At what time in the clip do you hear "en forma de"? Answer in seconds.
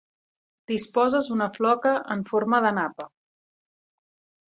2.17-2.75